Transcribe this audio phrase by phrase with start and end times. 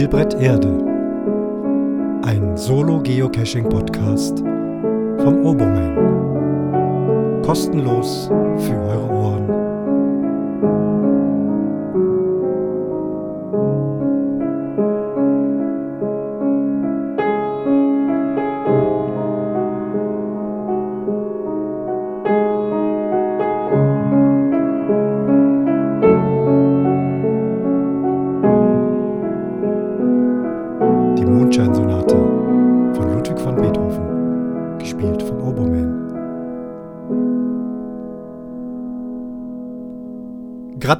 [0.00, 0.82] Spielbrett Erde.
[2.22, 7.42] Ein Solo-Geocaching-Podcast vom Oboman.
[7.42, 9.39] Kostenlos für eure Ohren.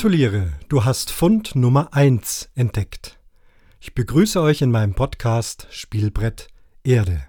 [0.01, 3.19] Gratuliere, du hast Fund Nummer 1 entdeckt.
[3.81, 6.49] Ich begrüße euch in meinem Podcast Spielbrett
[6.83, 7.25] Erde.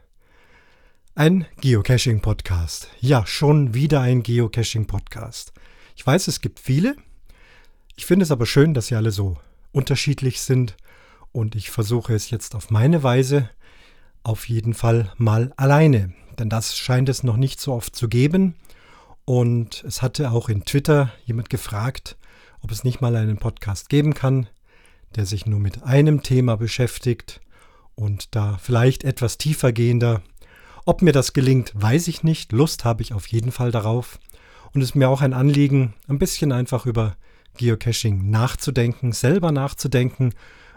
[1.13, 2.87] Ein Geocaching-Podcast.
[3.01, 5.51] Ja, schon wieder ein Geocaching-Podcast.
[5.97, 6.95] Ich weiß, es gibt viele.
[7.97, 9.37] Ich finde es aber schön, dass sie alle so
[9.73, 10.77] unterschiedlich sind
[11.33, 13.49] und ich versuche es jetzt auf meine Weise,
[14.23, 16.13] auf jeden Fall mal alleine.
[16.39, 18.55] Denn das scheint es noch nicht so oft zu geben.
[19.25, 22.15] Und es hatte auch in Twitter jemand gefragt,
[22.61, 24.47] ob es nicht mal einen Podcast geben kann,
[25.15, 27.41] der sich nur mit einem Thema beschäftigt
[27.95, 30.21] und da vielleicht etwas tiefer gehender.
[30.85, 32.51] Ob mir das gelingt, weiß ich nicht.
[32.51, 34.19] Lust habe ich auf jeden Fall darauf.
[34.73, 37.15] Und es ist mir auch ein Anliegen, ein bisschen einfach über
[37.57, 40.33] Geocaching nachzudenken, selber nachzudenken,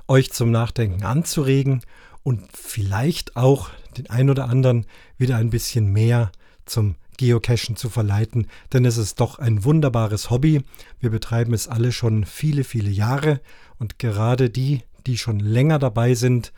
[0.08, 1.82] euch zum Nachdenken anzuregen
[2.22, 6.32] und vielleicht auch den ein oder anderen wieder ein bisschen mehr
[6.66, 10.62] zum Geocachen zu verleiten, denn es ist doch ein wunderbares Hobby.
[11.00, 13.40] Wir betreiben es alle schon viele, viele Jahre
[13.78, 16.52] und gerade die, die schon länger dabei sind,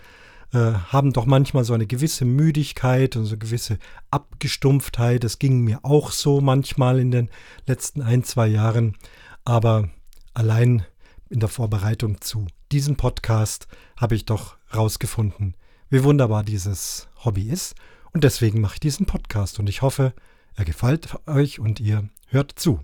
[0.52, 3.78] äh, haben doch manchmal so eine gewisse Müdigkeit und so eine gewisse
[4.10, 5.24] Abgestumpftheit.
[5.24, 7.30] Das ging mir auch so manchmal in den
[7.66, 8.96] letzten ein, zwei Jahren.
[9.44, 9.88] Aber
[10.34, 10.84] allein
[11.28, 15.54] in der Vorbereitung zu diesem Podcast habe ich doch rausgefunden,
[15.90, 17.74] wie wunderbar dieses Hobby ist.
[18.12, 20.14] Und deswegen mache ich diesen Podcast und ich hoffe,
[20.56, 22.80] er gefällt euch und ihr hört zu.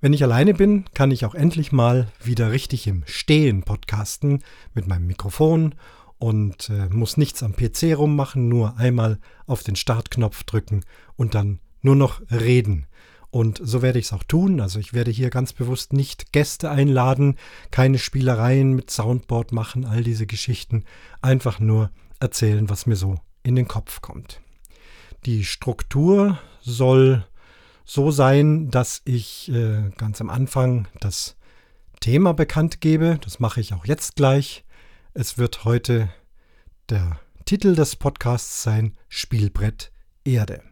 [0.00, 4.42] Wenn ich alleine bin, kann ich auch endlich mal wieder richtig im Stehen podcasten
[4.74, 5.74] mit meinem Mikrofon
[6.18, 10.84] und äh, muss nichts am PC rummachen, nur einmal auf den Startknopf drücken
[11.16, 12.86] und dann nur noch reden.
[13.30, 14.60] Und so werde ich es auch tun.
[14.60, 17.36] Also ich werde hier ganz bewusst nicht Gäste einladen,
[17.70, 20.84] keine Spielereien mit Soundboard machen, all diese Geschichten.
[21.22, 21.90] Einfach nur
[22.20, 24.40] erzählen, was mir so in den Kopf kommt.
[25.24, 27.24] Die Struktur soll
[27.84, 31.36] so sein, dass ich äh, ganz am Anfang das
[32.00, 33.18] Thema bekannt gebe.
[33.22, 34.64] Das mache ich auch jetzt gleich.
[35.14, 36.08] Es wird heute
[36.88, 39.92] der Titel des Podcasts sein Spielbrett
[40.24, 40.62] Erde.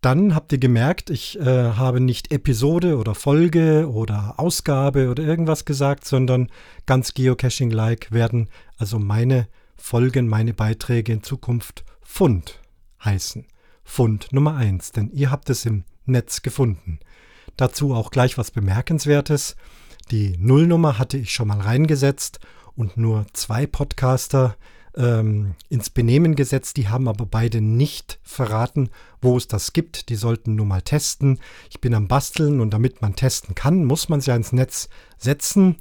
[0.00, 5.64] Dann habt ihr gemerkt, ich äh, habe nicht Episode oder Folge oder Ausgabe oder irgendwas
[5.66, 6.50] gesagt, sondern
[6.86, 12.60] ganz Geocaching-like werden also meine Folgen, meine Beiträge in Zukunft Fund
[13.04, 13.46] heißen.
[13.84, 16.98] Fund Nummer 1, denn ihr habt es im Netz gefunden.
[17.56, 19.56] Dazu auch gleich was Bemerkenswertes.
[20.10, 22.40] Die Nullnummer hatte ich schon mal reingesetzt
[22.74, 24.56] und nur zwei Podcaster
[24.96, 26.76] ähm, ins Benehmen gesetzt.
[26.76, 28.90] Die haben aber beide nicht verraten,
[29.20, 30.08] wo es das gibt.
[30.08, 31.38] Die sollten nur mal testen.
[31.70, 34.88] Ich bin am Basteln und damit man testen kann, muss man sie ja ins Netz
[35.18, 35.76] setzen.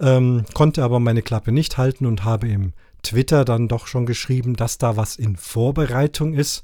[0.00, 2.72] Ähm, konnte aber meine Klappe nicht halten und habe im
[3.02, 6.62] Twitter dann doch schon geschrieben, dass da was in Vorbereitung ist.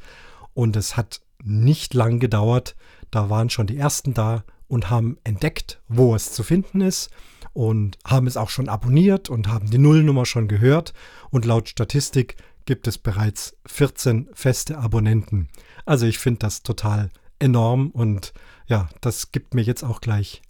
[0.52, 2.76] Und es hat nicht lang gedauert.
[3.10, 7.10] Da waren schon die ersten da und haben entdeckt, wo es zu finden ist
[7.52, 10.92] und haben es auch schon abonniert und haben die Nullnummer schon gehört.
[11.30, 15.48] Und laut Statistik gibt es bereits 14 feste Abonnenten.
[15.84, 18.32] Also ich finde das total enorm und
[18.66, 20.42] ja, das gibt mir jetzt auch gleich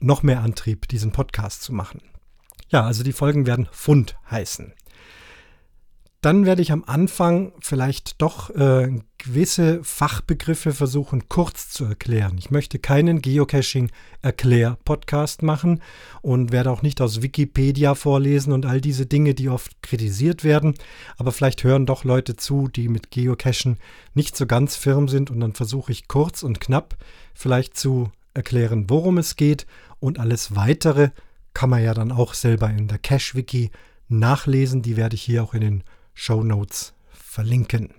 [0.00, 2.00] noch mehr Antrieb, diesen Podcast zu machen.
[2.70, 4.72] Ja, also die Folgen werden Fund heißen.
[6.22, 12.36] Dann werde ich am Anfang vielleicht doch äh, gewisse Fachbegriffe versuchen kurz zu erklären.
[12.38, 15.80] Ich möchte keinen Geocaching-Erklär-Podcast machen
[16.20, 20.74] und werde auch nicht aus Wikipedia vorlesen und all diese Dinge, die oft kritisiert werden.
[21.16, 23.78] Aber vielleicht hören doch Leute zu, die mit Geocachen
[24.12, 26.98] nicht so ganz firm sind und dann versuche ich kurz und knapp
[27.32, 29.66] vielleicht zu erklären, worum es geht
[30.00, 31.12] und alles weitere
[31.54, 33.70] kann man ja dann auch selber in der Cache-Wiki
[34.08, 34.82] nachlesen.
[34.82, 37.94] Die werde ich hier auch in den Show Notes verlinken.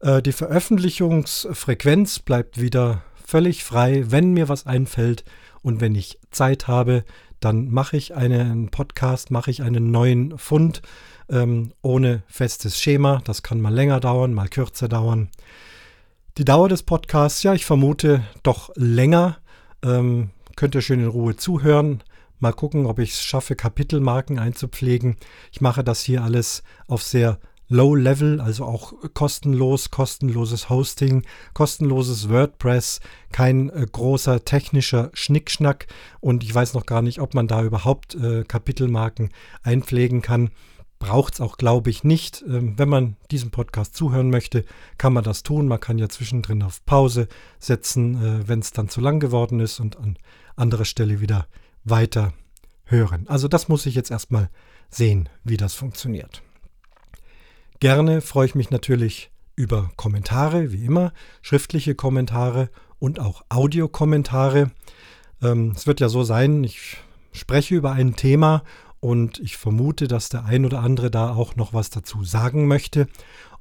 [0.00, 5.24] Äh, die Veröffentlichungsfrequenz bleibt wieder völlig frei, wenn mir was einfällt
[5.62, 7.04] und wenn ich Zeit habe,
[7.38, 10.82] dann mache ich einen Podcast, mache ich einen neuen Fund
[11.30, 13.22] ähm, ohne festes Schema.
[13.24, 15.30] Das kann mal länger dauern, mal kürzer dauern.
[16.38, 19.38] Die Dauer des Podcasts, ja, ich vermute doch länger.
[19.82, 22.02] Ähm, könnt ihr schön in Ruhe zuhören
[22.40, 25.16] Mal gucken, ob ich es schaffe, Kapitelmarken einzupflegen.
[25.52, 27.38] Ich mache das hier alles auf sehr
[27.68, 33.00] Low Level, also auch kostenlos, kostenloses Hosting, kostenloses WordPress,
[33.30, 35.86] kein äh, großer technischer Schnickschnack
[36.20, 39.28] und ich weiß noch gar nicht, ob man da überhaupt äh, Kapitelmarken
[39.62, 40.50] einpflegen kann.
[40.98, 42.42] Braucht es auch, glaube ich, nicht.
[42.48, 44.64] Ähm, wenn man diesem Podcast zuhören möchte,
[44.98, 45.68] kann man das tun.
[45.68, 49.78] Man kann ja zwischendrin auf Pause setzen, äh, wenn es dann zu lang geworden ist
[49.78, 50.16] und an
[50.60, 51.46] anderer Stelle wieder
[51.84, 52.32] weiter
[52.84, 53.26] hören.
[53.28, 54.50] Also das muss ich jetzt erstmal
[54.90, 56.42] sehen, wie das funktioniert.
[57.78, 61.12] Gerne freue ich mich natürlich über Kommentare, wie immer,
[61.42, 64.70] schriftliche Kommentare und auch Audiokommentare.
[65.42, 66.98] Ähm, es wird ja so sein, ich
[67.32, 68.62] spreche über ein Thema
[69.00, 73.06] und ich vermute, dass der ein oder andere da auch noch was dazu sagen möchte.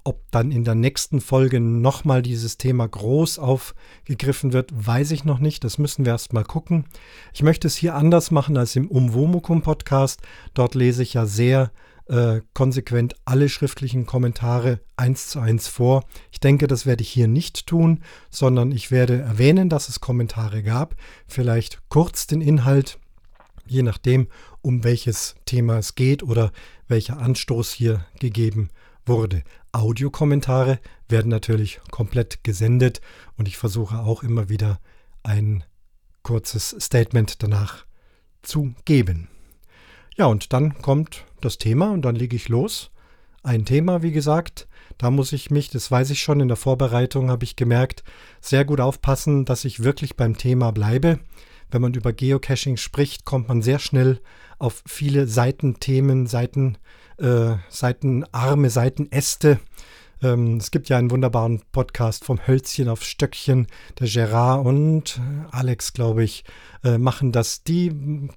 [0.04, 5.40] Ob dann in der nächsten Folge nochmal dieses Thema groß aufgegriffen wird, weiß ich noch
[5.40, 5.64] nicht.
[5.64, 6.86] Das müssen wir erst mal gucken.
[7.34, 10.22] Ich möchte es hier anders machen als im Umwomukum Podcast.
[10.54, 11.72] Dort lese ich ja sehr
[12.10, 16.06] äh, konsequent alle schriftlichen Kommentare eins zu eins vor.
[16.32, 20.64] Ich denke, das werde ich hier nicht tun, sondern ich werde erwähnen, dass es Kommentare
[20.64, 20.96] gab,
[21.28, 23.00] vielleicht kurz den Inhalt,
[23.68, 24.28] je nachdem,
[24.62, 26.52] um welches Thema es geht oder
[26.88, 28.70] welcher Anstoß hier gegeben
[29.06, 29.44] wurde.
[29.72, 33.02] Audiokommentare werden natürlich komplett gesendet
[33.38, 34.80] und ich versuche auch immer wieder
[35.24, 35.64] ein
[36.24, 37.86] kurzes Statement danach
[38.42, 39.30] zu geben.
[40.18, 42.92] Ja, und dann kommt das Thema und dann lege ich los.
[43.44, 44.68] Ein Thema, wie gesagt,
[44.98, 48.04] da muss ich mich, das weiß ich schon in der Vorbereitung, habe ich gemerkt,
[48.42, 51.20] sehr gut aufpassen, dass ich wirklich beim Thema bleibe.
[51.72, 54.20] Wenn man über Geocaching spricht, kommt man sehr schnell
[54.58, 56.78] auf viele Seitenthemen, Seiten,
[57.20, 59.60] äh, Seitenarme, Seitenäste.
[60.22, 63.68] Ähm, es gibt ja einen wunderbaren Podcast vom Hölzchen auf Stöckchen.
[64.00, 65.22] Der Gerard und
[65.52, 66.44] Alex, glaube ich,
[66.84, 67.64] äh, machen das.
[67.64, 68.30] Die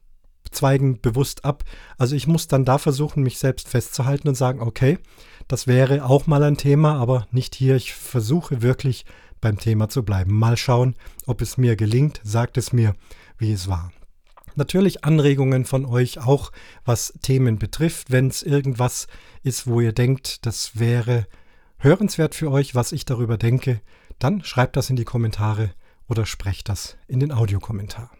[0.51, 1.65] zweigen bewusst ab.
[1.99, 4.99] Also ich muss dann da versuchen, mich selbst festzuhalten und sagen, okay,
[5.49, 7.77] das wäre auch mal ein Thema, aber nicht hier.
[7.77, 9.05] Ich versuche wirklich
[9.41, 10.39] beim Thema zu bleiben.
[10.39, 10.95] Mal schauen,
[11.27, 12.21] ob es mir gelingt.
[12.23, 12.95] Sagt es mir,
[13.39, 13.91] wie es war.
[14.55, 16.53] Natürlich Anregungen von euch auch,
[16.85, 18.11] was Themen betrifft.
[18.11, 19.07] Wenn es irgendwas
[19.43, 21.27] ist, wo ihr denkt, das wäre
[21.79, 23.81] hörenswert für euch, was ich darüber denke,
[24.19, 25.71] dann schreibt das in die Kommentare
[26.09, 28.11] oder sprecht das in den Audiokommentar.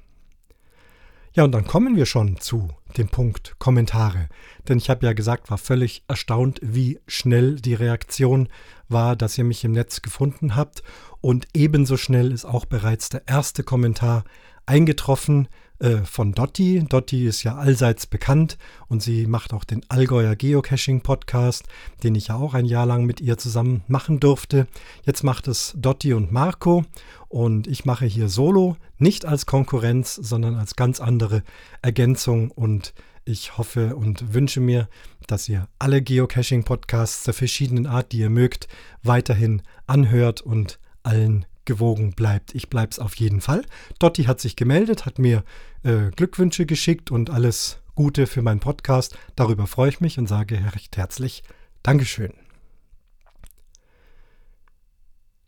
[1.35, 2.69] Ja, und dann kommen wir schon zu
[2.99, 4.29] dem Punkt Kommentare.
[4.69, 8.49] Denn ich habe ja gesagt, war völlig erstaunt, wie schnell die Reaktion
[8.89, 10.83] war, dass ihr mich im Netz gefunden habt.
[11.23, 14.25] Und ebenso schnell ist auch bereits der erste Kommentar
[14.67, 15.49] eingetroffen
[15.83, 16.85] äh, von Dotti.
[16.89, 18.57] Dotti ist ja allseits bekannt
[18.87, 21.65] und sie macht auch den Allgäuer Geocaching Podcast,
[22.05, 24.69] den ich ja auch ein Jahr lang mit ihr zusammen machen durfte.
[25.05, 26.85] Jetzt macht es Dotti und Marco
[27.29, 31.43] und ich mache hier Solo, nicht als Konkurrenz, sondern als ganz andere
[31.83, 32.95] Ergänzung und
[33.25, 34.89] ich hoffe und wünsche mir,
[35.27, 38.69] dass ihr alle Geocaching-Podcasts der verschiedenen Art, die ihr mögt,
[39.03, 42.55] weiterhin anhört und allen gewogen bleibt.
[42.55, 43.65] Ich bleibe es auf jeden Fall.
[43.99, 45.45] Dotti hat sich gemeldet, hat mir
[45.83, 49.17] äh, Glückwünsche geschickt und alles Gute für meinen Podcast.
[49.37, 51.43] Darüber freue ich mich und sage recht herzlich
[51.83, 52.33] Dankeschön.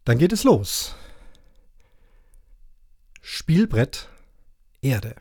[0.04, 0.94] Dann geht es los.
[3.22, 4.08] Spielbrett
[4.82, 5.16] Erde.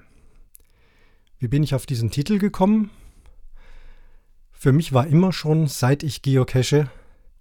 [1.40, 2.90] Wie bin ich auf diesen Titel gekommen?
[4.52, 6.90] Für mich war immer schon, seit ich geocache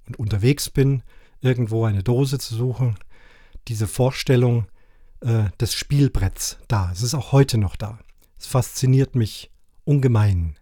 [0.07, 1.03] und unterwegs bin,
[1.41, 2.97] irgendwo eine Dose zu suchen,
[3.69, 4.67] diese Vorstellung
[5.21, 6.91] äh, des Spielbretts da.
[6.93, 7.99] Es ist auch heute noch da.
[8.39, 9.51] Es fasziniert mich
[9.85, 10.59] ungemein.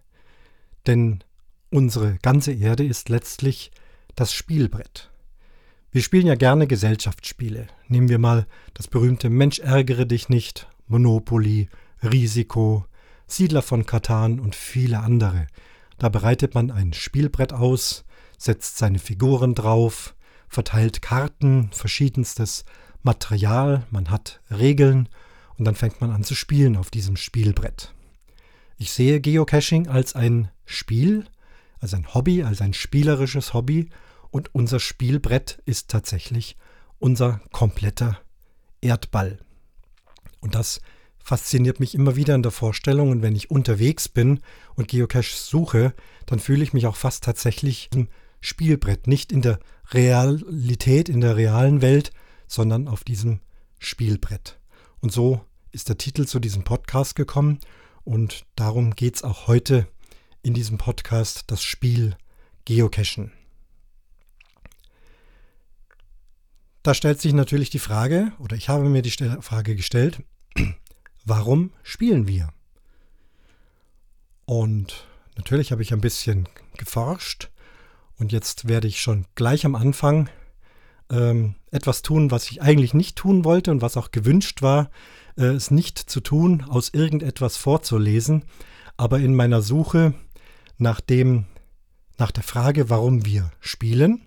[0.87, 1.23] Denn
[1.69, 3.71] unsere ganze Erde ist letztlich
[4.15, 5.11] das Spielbrett.
[5.91, 7.67] Wir spielen ja gerne Gesellschaftsspiele.
[7.87, 11.69] Nehmen wir mal das berühmte Mensch ärgere dich nicht, Monopoly,
[12.01, 12.85] Risiko,
[13.27, 15.47] Siedler von Katan und viele andere.
[15.97, 18.05] Da bereitet man ein Spielbrett aus,
[18.37, 20.15] setzt seine Figuren drauf,
[20.47, 22.65] verteilt Karten, verschiedenstes
[23.03, 25.09] Material, man hat Regeln
[25.57, 27.93] und dann fängt man an zu spielen auf diesem Spielbrett.
[28.77, 31.25] Ich sehe Geocaching als ein Spiel,
[31.79, 33.89] als ein Hobby, als ein spielerisches Hobby
[34.31, 36.57] und unser Spielbrett ist tatsächlich
[36.99, 38.19] unser kompletter
[38.81, 39.39] Erdball.
[40.39, 40.81] Und das
[41.19, 44.39] fasziniert mich immer wieder in der Vorstellung und wenn ich unterwegs bin
[44.75, 45.93] und Geocaches suche,
[46.25, 48.07] dann fühle ich mich auch fast tatsächlich im
[48.39, 49.59] Spielbrett, nicht in der
[49.91, 52.11] Realität, in der realen Welt,
[52.51, 53.39] sondern auf diesem
[53.79, 54.59] Spielbrett.
[54.99, 57.59] Und so ist der Titel zu diesem Podcast gekommen
[58.03, 59.87] und darum geht es auch heute
[60.43, 62.17] in diesem Podcast, das Spiel
[62.65, 63.31] Geocachen.
[66.83, 70.21] Da stellt sich natürlich die Frage, oder ich habe mir die Frage gestellt,
[71.25, 72.49] warum spielen wir?
[74.45, 77.49] Und natürlich habe ich ein bisschen geforscht
[78.17, 80.29] und jetzt werde ich schon gleich am Anfang
[81.11, 84.89] ähm, etwas tun, was ich eigentlich nicht tun wollte und was auch gewünscht war,
[85.37, 88.43] äh, es nicht zu tun, aus irgendetwas vorzulesen.
[88.97, 90.13] Aber in meiner Suche
[90.77, 91.45] nach dem,
[92.17, 94.21] nach der Frage, warum wir spielen,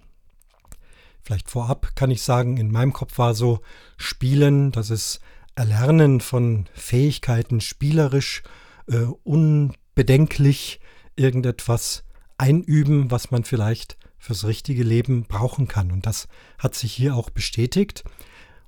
[1.22, 3.60] vielleicht vorab kann ich sagen, in meinem Kopf war so,
[3.96, 5.20] Spielen, das ist
[5.54, 8.42] Erlernen von Fähigkeiten spielerisch,
[8.88, 10.80] äh, unbedenklich
[11.16, 12.04] irgendetwas
[12.36, 15.92] einüben, was man vielleicht fürs richtige Leben brauchen kann.
[15.92, 16.28] Und das
[16.58, 18.04] hat sich hier auch bestätigt.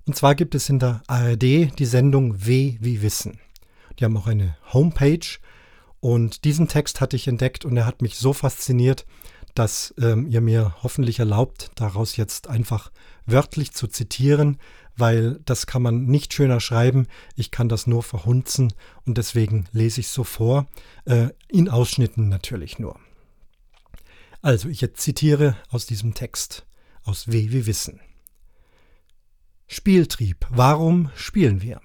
[0.06, 3.40] Und zwar gibt es in der ARD die Sendung W wie Wissen.
[3.98, 5.38] Die haben auch eine Homepage
[6.00, 9.06] und diesen Text hatte ich entdeckt und er hat mich so fasziniert,
[9.54, 12.92] dass ähm, ihr mir hoffentlich erlaubt, daraus jetzt einfach
[13.25, 14.58] wörtlich zu zitieren,
[14.94, 17.06] weil das kann man nicht schöner schreiben.
[17.34, 18.75] Ich kann das nur verhunzen
[19.06, 20.66] und deswegen lese ich so vor,
[21.06, 23.00] äh, in Ausschnitten natürlich nur.
[24.43, 26.66] Also, ich jetzt zitiere aus diesem Text,
[27.02, 28.00] aus W wie Wissen.
[29.66, 30.47] Spieltrieb.
[30.50, 31.81] Warum spielen wir?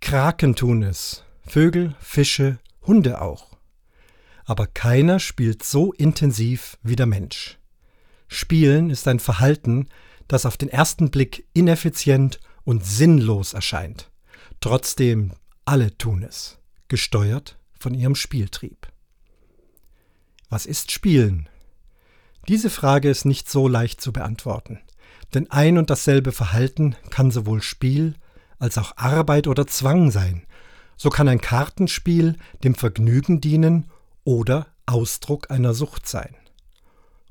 [0.00, 3.56] Kraken tun es, Vögel, Fische, Hunde auch.
[4.44, 7.58] Aber keiner spielt so intensiv wie der Mensch.
[8.28, 9.88] Spielen ist ein Verhalten,
[10.28, 14.10] das auf den ersten Blick ineffizient und sinnlos erscheint.
[14.60, 15.32] Trotzdem
[15.64, 16.58] alle tun es,
[16.88, 18.88] gesteuert von ihrem Spieltrieb.
[20.54, 21.48] Was ist Spielen?
[22.46, 24.78] Diese Frage ist nicht so leicht zu beantworten,
[25.34, 28.14] denn ein und dasselbe Verhalten kann sowohl Spiel
[28.60, 30.46] als auch Arbeit oder Zwang sein.
[30.96, 33.90] So kann ein Kartenspiel dem Vergnügen dienen
[34.22, 36.36] oder Ausdruck einer Sucht sein.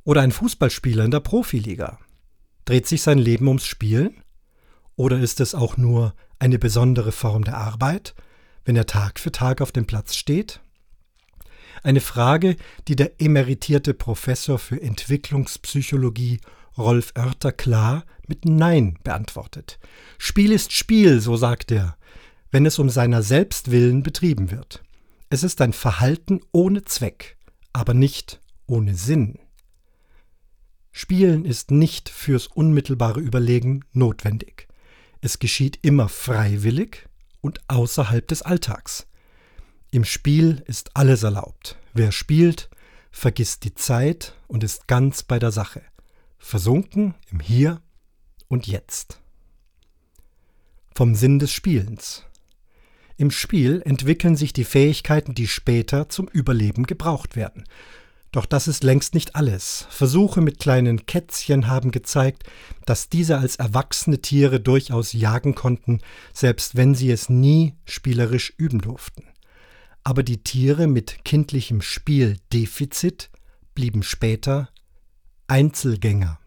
[0.04, 2.00] Oder ein Fußballspieler in der Profiliga.
[2.66, 4.22] Dreht sich sein Leben ums Spielen?
[4.98, 8.16] Oder ist es auch nur eine besondere Form der Arbeit,
[8.66, 10.60] wenn er Tag für Tag auf dem Platz steht?
[11.84, 12.56] Eine Frage,
[12.88, 16.40] die der emeritierte Professor für Entwicklungspsychologie
[16.78, 19.80] Rolf Oerter klar mit Nein beantwortet.
[20.18, 21.98] Spiel ist Spiel, so sagt er,
[22.52, 24.82] wenn es um seiner selbst willen betrieben wird.
[25.30, 27.38] Es ist ein Verhalten ohne Zweck,
[27.74, 29.40] aber nicht ohne Sinn.
[30.92, 34.68] Spielen ist nicht fürs unmittelbare Überlegen notwendig.
[35.20, 37.10] Es geschieht immer freiwillig
[37.42, 39.08] und außerhalb des Alltags.
[39.94, 41.78] Im Spiel ist alles erlaubt.
[41.94, 42.68] Wer spielt,
[43.12, 45.84] vergisst die Zeit und ist ganz bei der Sache,
[46.40, 47.80] versunken im Hier
[48.48, 49.22] und Jetzt.
[50.96, 52.24] Vom Sinn des Spielens.
[53.18, 57.64] Im Spiel entwickeln sich die Fähigkeiten, die später zum Überleben gebraucht werden.
[58.32, 59.86] Doch das ist längst nicht alles.
[59.92, 62.50] Versuche mit kleinen Kätzchen haben gezeigt,
[62.88, 66.02] dass diese als erwachsene Tiere durchaus jagen konnten,
[66.34, 69.26] selbst wenn sie es nie spielerisch üben durften
[70.04, 73.30] aber die Tiere mit kindlichem Spieldefizit
[73.74, 74.70] blieben später
[75.48, 76.40] Einzelgänger.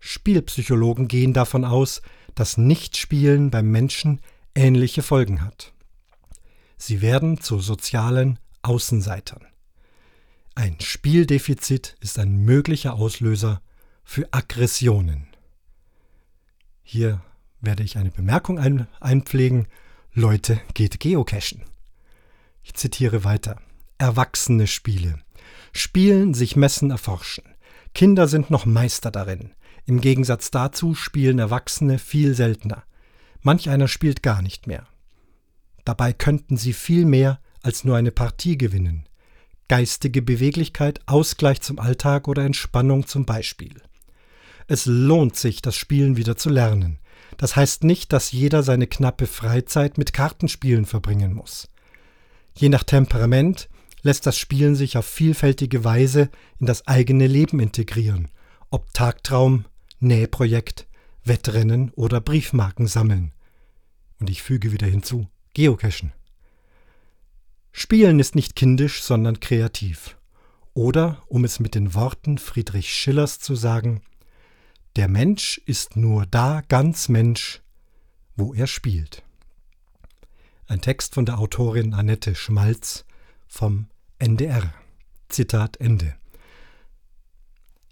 [0.00, 2.02] Spielpsychologen gehen davon aus,
[2.34, 4.20] dass Nichtspielen beim Menschen
[4.54, 5.72] ähnliche Folgen hat.
[6.76, 9.44] Sie werden zu sozialen Außenseitern.
[10.54, 13.60] Ein Spieldefizit ist ein möglicher Auslöser
[14.04, 15.28] für Aggressionen.
[16.82, 17.20] Hier
[17.60, 19.66] werde ich eine Bemerkung ein einpflegen.
[20.12, 21.64] Leute, geht geocachen.
[22.68, 23.56] Ich zitiere weiter.
[23.96, 25.18] Erwachsene Spiele.
[25.72, 27.44] Spielen, sich messen, erforschen.
[27.94, 29.52] Kinder sind noch Meister darin.
[29.86, 32.84] Im Gegensatz dazu spielen Erwachsene viel seltener.
[33.40, 34.86] Manch einer spielt gar nicht mehr.
[35.86, 39.08] Dabei könnten sie viel mehr als nur eine Partie gewinnen.
[39.68, 43.80] Geistige Beweglichkeit, Ausgleich zum Alltag oder Entspannung zum Beispiel.
[44.66, 46.98] Es lohnt sich, das Spielen wieder zu lernen.
[47.38, 51.68] Das heißt nicht, dass jeder seine knappe Freizeit mit Kartenspielen verbringen muss.
[52.58, 53.68] Je nach Temperament
[54.02, 58.32] lässt das Spielen sich auf vielfältige Weise in das eigene Leben integrieren,
[58.68, 59.64] ob Tagtraum,
[60.00, 60.88] Nähprojekt,
[61.22, 63.32] Wettrennen oder Briefmarken sammeln.
[64.18, 66.12] Und ich füge wieder hinzu, Geocachen.
[67.70, 70.16] Spielen ist nicht kindisch, sondern kreativ.
[70.74, 74.02] Oder, um es mit den Worten Friedrich Schillers zu sagen,
[74.96, 77.62] der Mensch ist nur da ganz Mensch,
[78.34, 79.22] wo er spielt.
[80.70, 83.06] Ein Text von der Autorin Annette Schmalz
[83.46, 83.86] vom
[84.18, 84.74] NDR.
[85.30, 86.14] Zitat Ende.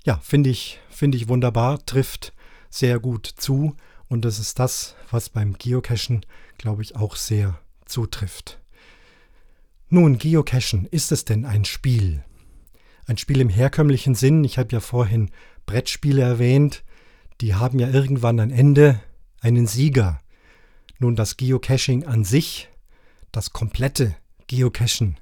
[0.05, 2.35] Ja, finde ich, finde ich wunderbar, trifft
[2.69, 3.75] sehr gut zu
[4.09, 6.27] und das ist das, was beim Geocachen,
[6.59, 8.61] glaube ich, auch sehr zutrifft.
[9.89, 12.25] Nun, Geocachen, ist es denn ein Spiel?
[13.07, 15.31] Ein Spiel im herkömmlichen Sinn, ich habe ja vorhin
[15.65, 16.85] Brettspiele erwähnt,
[17.41, 19.01] die haben ja irgendwann ein Ende,
[19.41, 20.21] einen Sieger.
[20.99, 22.69] Nun, das Geocaching an sich,
[23.33, 24.15] das komplette
[24.47, 25.19] Geocachen,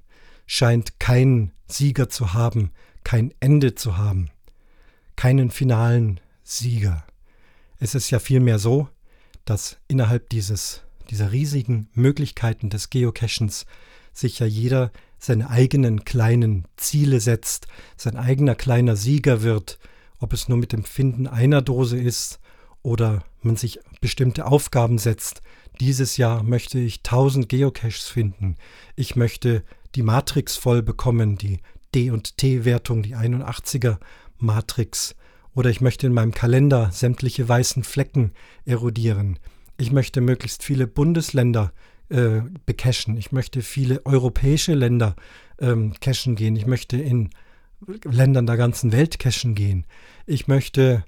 [0.47, 2.71] scheint keinen Sieger zu haben,
[3.03, 4.31] kein Ende zu haben,
[5.17, 7.05] keinen finalen Sieger.
[7.79, 8.89] Es ist ja vielmehr so,
[9.45, 13.67] dass innerhalb dieses, dieser riesigen Möglichkeiten des Geocachens
[14.13, 17.67] sich ja jeder seine eigenen kleinen Ziele setzt,
[17.97, 19.79] sein eigener kleiner Sieger wird,
[20.19, 22.39] ob es nur mit dem Finden einer Dose ist
[22.83, 25.43] oder man sich bestimmte Aufgaben setzt.
[25.81, 28.57] Dieses Jahr möchte ich 1000 Geocaches finden.
[28.97, 29.65] Ich möchte
[29.95, 31.61] die Matrix voll bekommen, die
[31.95, 33.99] D- und T-Wertung, die 81er
[34.39, 35.15] Matrix.
[35.55, 38.33] Oder ich möchte in meinem Kalender sämtliche weißen Flecken
[38.65, 39.39] erodieren.
[39.79, 41.73] Ich möchte möglichst viele Bundesländer
[42.09, 43.17] äh, becachen.
[43.17, 45.17] Ich möchte viele europäische Länder
[45.61, 46.57] ähm, cachen gehen.
[46.57, 47.31] Ich möchte in
[48.05, 49.87] Ländern der ganzen Welt cachen gehen.
[50.27, 51.05] Ich möchte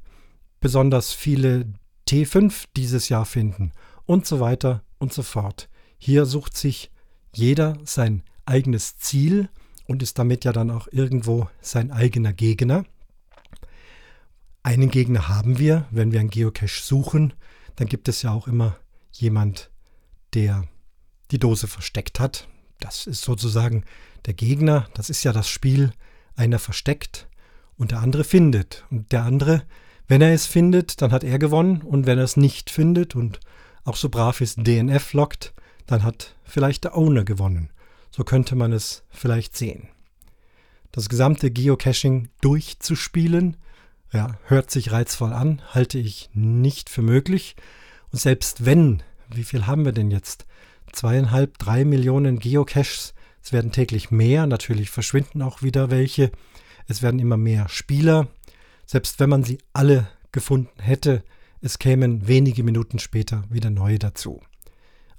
[0.60, 1.66] besonders viele
[2.08, 3.72] T5 dieses Jahr finden
[4.06, 5.68] und so weiter und so fort.
[5.98, 6.90] Hier sucht sich
[7.34, 9.48] jeder sein eigenes Ziel
[9.86, 12.84] und ist damit ja dann auch irgendwo sein eigener Gegner.
[14.62, 17.34] Einen Gegner haben wir, wenn wir einen Geocache suchen,
[17.76, 18.76] dann gibt es ja auch immer
[19.12, 19.70] jemand,
[20.34, 20.66] der
[21.30, 22.48] die Dose versteckt hat.
[22.80, 23.84] Das ist sozusagen
[24.26, 25.92] der Gegner, das ist ja das Spiel,
[26.34, 27.28] einer versteckt
[27.76, 28.84] und der andere findet.
[28.90, 29.62] Und der andere,
[30.08, 33.40] wenn er es findet, dann hat er gewonnen und wenn er es nicht findet und
[33.86, 35.54] auch so brav ist DNF lockt,
[35.86, 37.70] dann hat vielleicht der Owner gewonnen.
[38.10, 39.88] So könnte man es vielleicht sehen.
[40.90, 43.56] Das gesamte Geocaching durchzuspielen,
[44.12, 47.54] ja, hört sich reizvoll an, halte ich nicht für möglich.
[48.10, 49.02] Und selbst wenn,
[49.32, 50.46] wie viel haben wir denn jetzt?
[50.92, 53.14] Zweieinhalb, drei Millionen Geocaches.
[53.42, 56.32] Es werden täglich mehr, natürlich verschwinden auch wieder welche.
[56.88, 58.26] Es werden immer mehr Spieler.
[58.86, 61.22] Selbst wenn man sie alle gefunden hätte,
[61.60, 64.40] es kämen wenige Minuten später wieder neue dazu.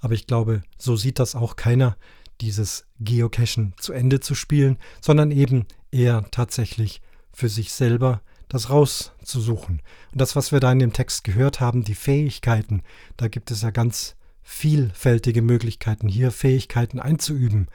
[0.00, 1.96] Aber ich glaube, so sieht das auch keiner,
[2.40, 7.00] dieses Geocachen zu Ende zu spielen, sondern eben eher tatsächlich
[7.32, 9.82] für sich selber das rauszusuchen.
[10.12, 12.82] Und das, was wir da in dem Text gehört haben, die Fähigkeiten,
[13.16, 17.68] da gibt es ja ganz vielfältige Möglichkeiten, hier Fähigkeiten einzuüben.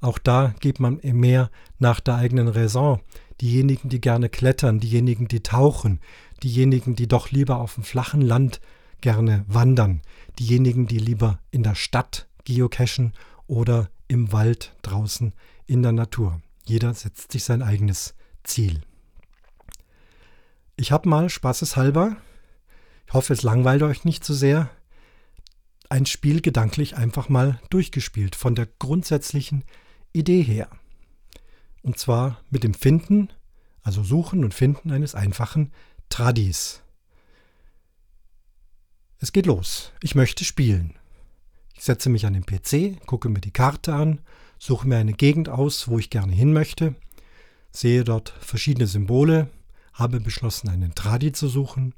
[0.00, 3.00] Auch da geht man mehr nach der eigenen Raison.
[3.40, 6.00] Diejenigen, die gerne klettern, diejenigen, die tauchen,
[6.42, 8.60] diejenigen, die doch lieber auf dem flachen Land
[9.00, 10.02] gerne wandern,
[10.38, 13.12] diejenigen, die lieber in der Stadt geocachen
[13.46, 15.32] oder im Wald draußen
[15.66, 16.40] in der Natur.
[16.64, 18.80] Jeder setzt sich sein eigenes Ziel.
[20.76, 22.16] Ich habe mal spaßeshalber,
[23.06, 24.70] ich hoffe, es langweilt euch nicht zu so sehr,
[25.88, 29.64] ein Spiel gedanklich einfach mal durchgespielt, von der grundsätzlichen
[30.12, 30.68] Idee her.
[31.82, 33.28] Und zwar mit dem Finden,
[33.82, 35.72] also Suchen und Finden eines einfachen
[36.10, 36.82] Tradis.
[39.18, 39.92] Es geht los.
[40.02, 40.98] Ich möchte spielen.
[41.74, 44.20] Ich setze mich an den PC, gucke mir die Karte an,
[44.58, 46.94] suche mir eine Gegend aus, wo ich gerne hin möchte,
[47.72, 49.48] sehe dort verschiedene Symbole,
[49.94, 51.94] habe beschlossen, einen Tradi zu suchen,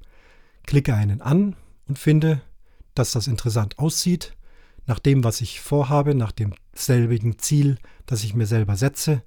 [0.64, 1.57] klicke einen an
[1.88, 2.40] und finde
[2.94, 4.35] dass das interessant aussieht,
[4.87, 9.22] nach dem, was ich vorhabe, nach dem selbigen Ziel, das ich mir selber setze.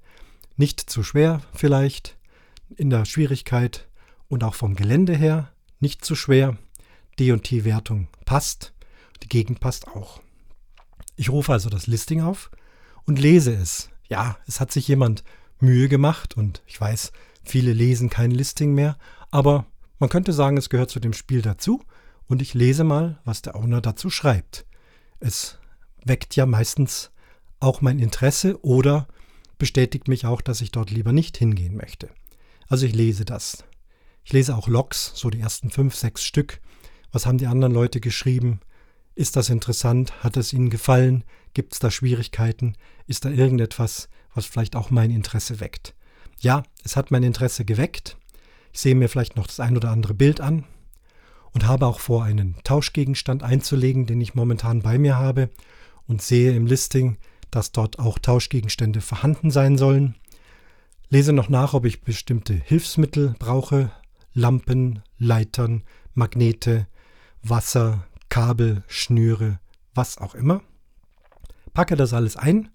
[0.58, 2.18] Nicht zu schwer vielleicht,
[2.76, 3.88] in der Schwierigkeit
[4.28, 6.58] und auch vom Gelände her nicht zu schwer.
[7.20, 8.74] D&T-Wertung passt,
[9.24, 10.22] die Gegend passt auch.
[11.16, 12.52] Ich rufe also das Listing auf
[13.06, 13.90] und lese es.
[14.08, 15.24] Ja, es hat sich jemand
[15.60, 17.12] Mühe gemacht und ich weiß,
[17.44, 18.98] viele lesen kein Listing mehr,
[19.32, 19.66] aber
[20.00, 21.82] man könnte sagen, es gehört zu dem Spiel dazu
[22.28, 24.66] und ich lese mal, was der Owner dazu schreibt.
[25.20, 25.58] Es
[26.04, 27.12] weckt ja meistens
[27.60, 29.08] auch mein Interesse oder
[29.58, 32.10] bestätigt mich auch, dass ich dort lieber nicht hingehen möchte.
[32.68, 33.64] Also ich lese das.
[34.26, 36.60] Ich lese auch Logs, so die ersten fünf, sechs Stück.
[37.12, 38.60] Was haben die anderen Leute geschrieben?
[39.14, 40.24] Ist das interessant?
[40.24, 41.24] Hat es ihnen gefallen?
[41.54, 42.76] Gibt es da Schwierigkeiten?
[43.08, 45.96] Ist da irgendetwas, was vielleicht auch mein Interesse weckt?
[46.40, 48.18] Ja, es hat mein Interesse geweckt.
[48.74, 50.66] Ich sehe mir vielleicht noch das ein oder andere Bild an,
[51.56, 55.50] und habe auch vor, einen Tauschgegenstand einzulegen, den ich momentan bei mir habe
[56.06, 57.18] und sehe im Listing,
[57.50, 60.16] dass dort auch Tauschgegenstände vorhanden sein sollen.
[61.10, 63.90] Lese noch nach, ob ich bestimmte Hilfsmittel brauche,
[64.36, 66.88] Lampen, Leitern, Magnete,
[67.42, 69.60] Wasser, Kabel, Schnüre,
[69.94, 70.62] was auch immer.
[71.74, 72.70] Packe das alles ein.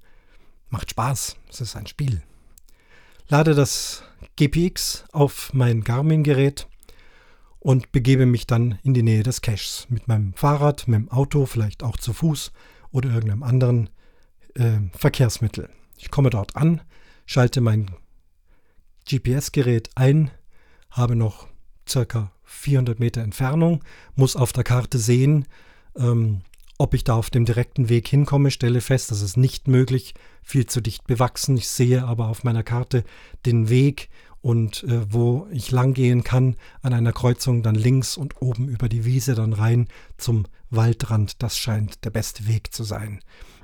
[0.70, 2.22] Macht Spaß, es ist ein Spiel.
[3.28, 4.02] Lade das
[4.36, 6.66] GPX auf mein Garmin-Gerät
[7.58, 11.46] und begebe mich dann in die Nähe des Caches mit meinem Fahrrad, mit dem Auto,
[11.46, 12.52] vielleicht auch zu Fuß
[12.90, 13.90] oder irgendeinem anderen
[14.54, 15.68] äh, Verkehrsmittel.
[15.98, 16.80] Ich komme dort an,
[17.26, 17.90] schalte mein
[19.08, 20.30] GPS-Gerät ein,
[20.90, 21.48] habe noch
[21.88, 23.82] circa 400 Meter Entfernung,
[24.14, 25.46] muss auf der Karte sehen,
[25.96, 26.42] ähm,
[26.78, 30.64] ob ich da auf dem direkten Weg hinkomme, stelle fest, das ist nicht möglich, viel
[30.64, 31.58] zu dicht bewachsen.
[31.58, 33.04] Ich sehe aber auf meiner Karte
[33.44, 34.08] den Weg
[34.40, 39.04] und äh, wo ich langgehen kann an einer Kreuzung, dann links und oben über die
[39.04, 41.42] Wiese dann rein zum Waldrand.
[41.42, 43.20] Das scheint der beste Weg zu sein.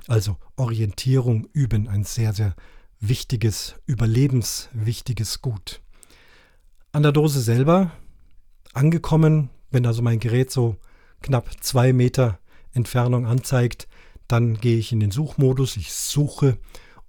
[0.07, 2.55] Also Orientierung üben, ein sehr, sehr
[2.99, 5.81] wichtiges, überlebenswichtiges Gut.
[6.91, 7.91] An der Dose selber
[8.73, 10.77] angekommen, wenn also mein Gerät so
[11.21, 12.39] knapp zwei Meter
[12.73, 13.87] Entfernung anzeigt,
[14.27, 16.57] dann gehe ich in den Suchmodus, ich suche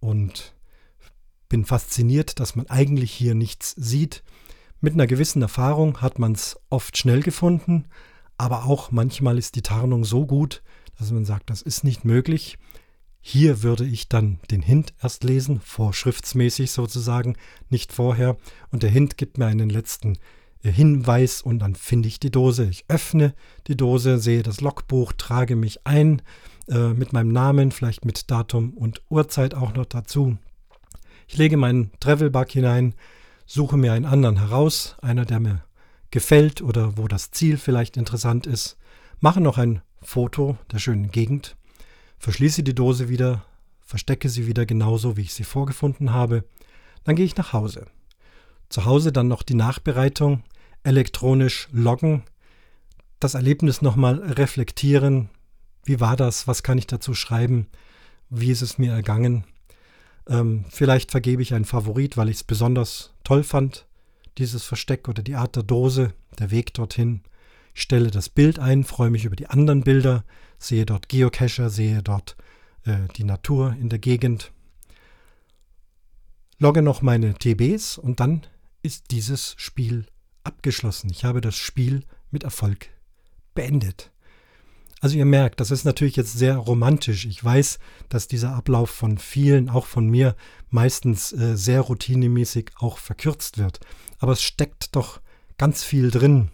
[0.01, 0.55] und
[1.49, 4.23] bin fasziniert, dass man eigentlich hier nichts sieht.
[4.81, 7.87] Mit einer gewissen Erfahrung hat man es oft schnell gefunden,
[8.37, 10.63] aber auch manchmal ist die Tarnung so gut,
[10.99, 12.59] dass man sagt, das ist nicht möglich.
[13.21, 17.37] Hier würde ich dann den Hint erst lesen, vorschriftsmäßig sozusagen,
[17.69, 18.37] nicht vorher.
[18.71, 20.19] Und der Hint gibt mir einen letzten
[20.63, 22.67] äh, Hinweis und dann finde ich die Dose.
[22.67, 23.35] Ich öffne
[23.67, 26.23] die Dose, sehe das Logbuch, trage mich ein
[26.69, 30.39] äh, mit meinem Namen, vielleicht mit Datum und Uhrzeit auch noch dazu.
[31.27, 32.95] Ich lege meinen Travelbug hinein,
[33.47, 35.65] suche mir einen anderen heraus, einer, der mir
[36.11, 38.79] gefällt oder wo das Ziel vielleicht interessant ist,
[39.21, 41.57] mache noch ein Foto der schönen Gegend,
[42.19, 43.45] verschließe die Dose wieder,
[43.81, 46.45] verstecke sie wieder genauso, wie ich sie vorgefunden habe,
[47.05, 47.87] dann gehe ich nach Hause.
[48.69, 50.43] Zu Hause dann noch die Nachbereitung,
[50.83, 52.23] elektronisch loggen,
[53.21, 55.31] das Erlebnis nochmal reflektieren.
[55.85, 56.47] Wie war das?
[56.47, 57.67] Was kann ich dazu schreiben?
[58.31, 59.45] Wie ist es mir ergangen?
[60.29, 63.87] Ähm, vielleicht vergebe ich einen Favorit, weil ich es besonders toll fand,
[64.37, 67.23] dieses Versteck oder die Art der Dose, der Weg dorthin.
[67.75, 70.25] Ich stelle das Bild ein, freue mich über die anderen Bilder,
[70.59, 72.37] sehe dort Geocacher, sehe dort
[72.85, 74.53] äh, die Natur in der Gegend.
[76.59, 78.47] Logge noch meine TBs und dann
[78.83, 80.07] ist dieses Spiel
[80.43, 81.11] abgeschlossen.
[81.11, 82.91] Ich habe das Spiel mit Erfolg
[83.55, 84.11] beendet.
[85.01, 87.25] Also ihr merkt, das ist natürlich jetzt sehr romantisch.
[87.27, 90.35] Ich weiß, dass dieser Ablauf von vielen, auch von mir,
[90.71, 93.79] meistens äh, sehr routinemäßig auch verkürzt wird.
[94.19, 95.21] Aber es steckt doch
[95.57, 96.51] ganz viel drin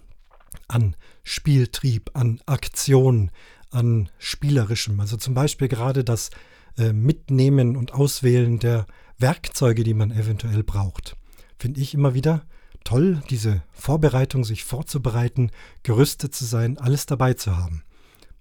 [0.69, 3.31] an Spieltrieb, an Aktion,
[3.75, 5.01] an Spielerischem.
[5.01, 6.31] Also zum Beispiel gerade das
[6.79, 8.87] äh, Mitnehmen und Auswählen der
[9.19, 11.17] Werkzeuge, die man eventuell braucht.
[11.59, 12.47] Finde ich immer wieder
[12.85, 15.51] toll, diese Vorbereitung, sich vorzubereiten,
[15.83, 17.83] gerüstet zu sein, alles dabei zu haben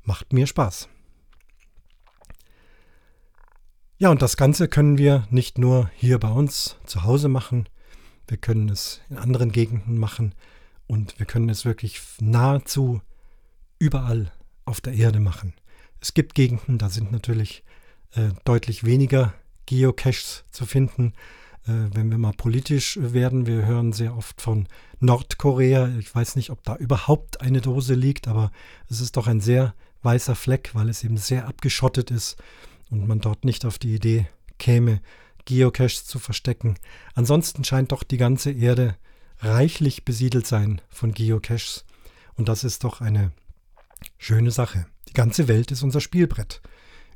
[0.04, 0.90] macht mir Spaß.
[3.98, 7.70] Ja, und das Ganze können wir nicht nur hier bei uns zu Hause machen,
[8.28, 10.36] wir können es in anderen Gegenden machen
[10.88, 13.02] und wir können es wirklich nahezu
[13.80, 14.32] überall
[14.66, 15.54] auf der Erde machen.
[16.00, 17.64] Es gibt Gegenden, da sind natürlich
[18.16, 19.34] äh, deutlich weniger
[19.66, 21.14] Geocaches zu finden.
[21.66, 24.68] Äh, wenn wir mal politisch werden, wir hören sehr oft von
[25.00, 25.90] Nordkorea.
[26.00, 28.52] Ich weiß nicht, ob da überhaupt eine Dose liegt, aber
[28.90, 32.36] es ist doch ein sehr weißer Fleck, weil es eben sehr abgeschottet ist
[32.90, 34.28] und man dort nicht auf die Idee
[34.60, 35.02] käme,
[35.46, 36.76] Geocaches zu verstecken.
[37.16, 38.96] Ansonsten scheint doch die ganze Erde
[39.40, 41.86] reichlich besiedelt sein von Geocaches.
[42.36, 43.32] Und das ist doch eine
[44.18, 44.86] schöne Sache.
[45.10, 46.62] Die ganze Welt ist unser Spielbrett.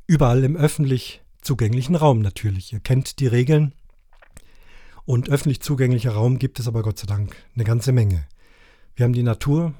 [0.06, 2.72] Überall im öffentlich zugänglichen Raum natürlich.
[2.72, 3.72] Ihr kennt die Regeln.
[5.04, 8.26] Und öffentlich zugänglicher Raum gibt es aber Gott sei Dank eine ganze Menge.
[8.94, 9.74] Wir haben die Natur,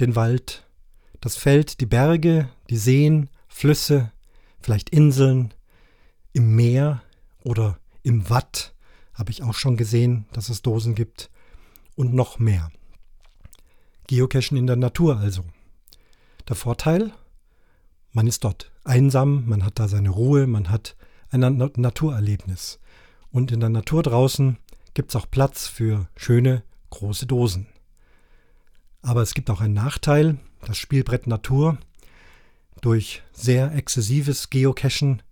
[0.00, 0.66] den Wald,
[1.20, 4.10] das Feld, die Berge, die Seen, Flüsse,
[4.60, 5.54] vielleicht Inseln,
[6.32, 7.02] im Meer
[7.44, 8.74] oder im Watt
[9.14, 11.30] habe ich auch schon gesehen, dass es Dosen gibt
[11.94, 12.70] und noch mehr.
[14.08, 15.44] Geocachen in der Natur also.
[16.48, 17.12] Der Vorteil,
[18.12, 20.94] man ist dort einsam, man hat da seine Ruhe, man hat
[21.30, 22.78] ein Naturerlebnis.
[23.30, 24.58] Und in der Natur draußen
[24.92, 27.66] gibt es auch Platz für schöne große Dosen.
[29.02, 31.78] Aber es gibt auch einen Nachteil, das Spielbrett Natur.
[32.80, 35.22] Durch sehr exzessives Geocachen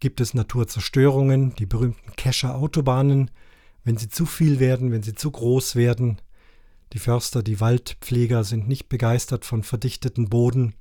[0.00, 3.30] gibt es Naturzerstörungen, die berühmten Cacher-Autobahnen.
[3.84, 6.20] Wenn sie zu viel werden, wenn sie zu groß werden,
[6.92, 10.74] die Förster, die Waldpfleger sind nicht begeistert von verdichteten Boden,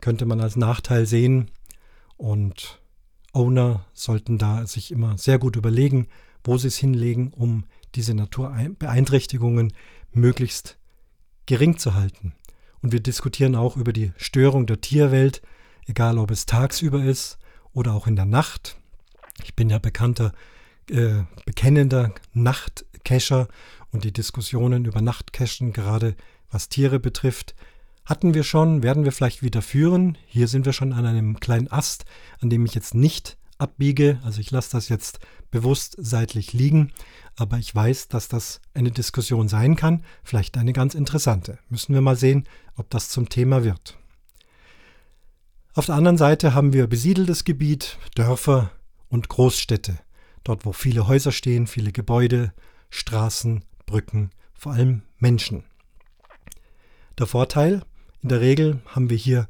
[0.00, 1.50] könnte man als Nachteil sehen.
[2.16, 2.80] Und
[3.32, 6.08] Owner sollten da sich immer sehr gut überlegen,
[6.44, 7.64] wo sie es hinlegen, um
[7.94, 9.72] diese Naturbeeinträchtigungen
[10.12, 10.78] möglichst
[11.46, 12.34] gering zu halten.
[12.82, 15.42] Und wir diskutieren auch über die Störung der Tierwelt,
[15.86, 17.38] egal ob es tagsüber ist
[17.72, 18.76] oder auch in der Nacht.
[19.42, 20.32] Ich bin ja bekannter,
[20.90, 23.48] äh, bekennender Nachtcacher
[23.96, 26.16] und die Diskussionen über Nachtcachen, gerade
[26.50, 27.54] was Tiere betrifft,
[28.04, 30.18] hatten wir schon, werden wir vielleicht wieder führen.
[30.26, 32.04] Hier sind wir schon an einem kleinen Ast,
[32.40, 34.20] an dem ich jetzt nicht abbiege.
[34.22, 35.18] Also ich lasse das jetzt
[35.50, 36.92] bewusst seitlich liegen,
[37.36, 41.58] aber ich weiß, dass das eine Diskussion sein kann, vielleicht eine ganz interessante.
[41.70, 43.96] Müssen wir mal sehen, ob das zum Thema wird.
[45.72, 48.72] Auf der anderen Seite haben wir besiedeltes Gebiet, Dörfer
[49.08, 49.98] und Großstädte.
[50.44, 52.52] Dort, wo viele Häuser stehen, viele Gebäude,
[52.90, 55.64] Straßen, Brücken, vor allem Menschen.
[57.18, 57.82] Der Vorteil,
[58.22, 59.48] in der Regel haben wir hier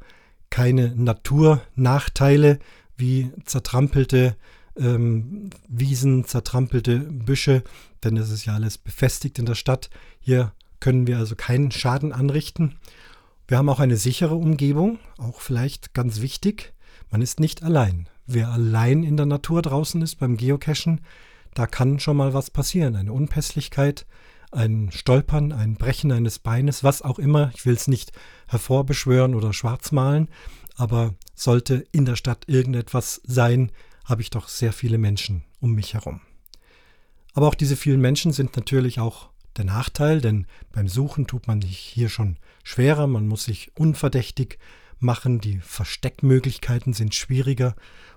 [0.50, 2.58] keine Naturnachteile
[2.96, 4.36] wie zertrampelte
[4.78, 7.62] ähm, Wiesen, zertrampelte Büsche,
[8.04, 9.90] denn es ist ja alles befestigt in der Stadt.
[10.20, 12.76] Hier können wir also keinen Schaden anrichten.
[13.48, 16.72] Wir haben auch eine sichere Umgebung, auch vielleicht ganz wichtig.
[17.10, 18.08] Man ist nicht allein.
[18.26, 21.00] Wer allein in der Natur draußen ist beim Geocachen,
[21.58, 22.96] da kann schon mal was passieren.
[22.96, 24.06] Eine Unpässlichkeit,
[24.52, 27.50] ein Stolpern, ein Brechen eines Beines, was auch immer.
[27.54, 28.12] Ich will es nicht
[28.46, 30.28] hervorbeschwören oder schwarz malen,
[30.76, 33.72] aber sollte in der Stadt irgendetwas sein,
[34.04, 36.20] habe ich doch sehr viele Menschen um mich herum.
[37.32, 41.62] Aber auch diese vielen Menschen sind natürlich auch der Nachteil, denn beim Suchen tut man
[41.62, 44.58] sich hier schon schwerer, man muss sich unverdächtig
[44.98, 47.74] machen, die Versteckmöglichkeiten sind schwieriger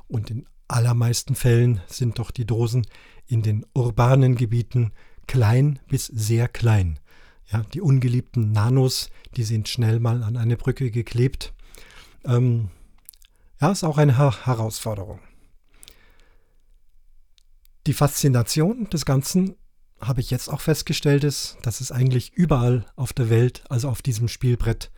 [0.07, 2.85] und in allermeisten Fällen sind doch die Dosen
[3.29, 4.91] in den urbanen Gebieten
[5.27, 6.99] klein bis sehr klein.
[7.51, 11.53] Ja, die ungeliebten Nanos, die sind schnell mal an eine Brücke geklebt.
[12.25, 12.69] Ähm,
[13.61, 15.19] ja, ist auch eine Her Herausforderung.
[17.87, 19.55] Die Faszination des Ganzen
[20.01, 24.01] habe ich jetzt auch festgestellt, ist, dass es eigentlich überall auf der Welt, also auf
[24.01, 24.91] diesem Spielbrett,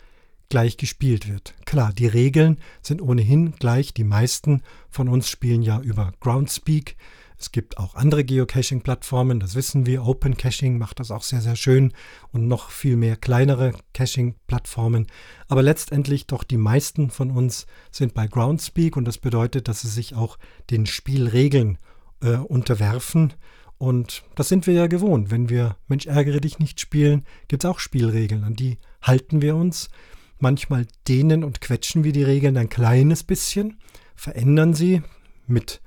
[0.49, 1.55] gleich gespielt wird.
[1.65, 3.93] Klar, die Regeln sind ohnehin gleich.
[3.93, 6.97] Die meisten von uns spielen ja über Groundspeak.
[7.41, 10.05] Es gibt auch andere Geocaching-Plattformen, das wissen wir.
[10.05, 11.91] Open Caching macht das auch sehr, sehr schön
[12.31, 15.07] und noch viel mehr kleinere Caching-Plattformen.
[15.47, 19.87] Aber letztendlich doch die meisten von uns sind bei Groundspeak und das bedeutet, dass sie
[19.87, 20.37] sich auch
[20.69, 21.79] den Spielregeln
[22.21, 23.33] äh, unterwerfen.
[23.79, 25.31] Und das sind wir ja gewohnt.
[25.31, 29.55] Wenn wir Mensch ärgere dich nicht spielen, gibt es auch Spielregeln, an die halten wir
[29.55, 29.89] uns.
[30.37, 33.79] Manchmal dehnen und quetschen wir die Regeln ein kleines bisschen,
[34.15, 35.01] verändern sie
[35.47, 35.81] mit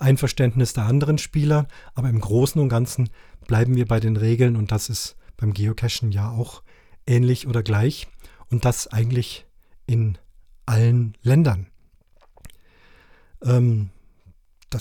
[0.00, 3.10] Einverständnis der anderen Spieler, aber im Großen und Ganzen
[3.46, 6.62] bleiben wir bei den Regeln und das ist beim Geocachen ja auch
[7.06, 8.08] ähnlich oder gleich
[8.50, 9.46] und das eigentlich
[9.86, 10.18] in
[10.66, 11.66] allen Ländern.
[13.42, 13.90] Ähm,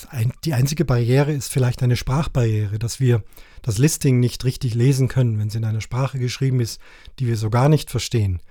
[0.10, 3.24] ein, die einzige Barriere ist vielleicht eine Sprachbarriere, dass wir
[3.62, 6.80] das Listing nicht richtig lesen können, wenn es in einer Sprache geschrieben ist,
[7.18, 8.42] die wir so gar nicht verstehen.